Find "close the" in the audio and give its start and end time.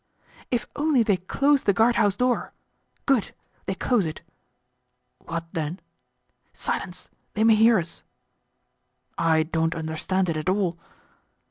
1.17-1.73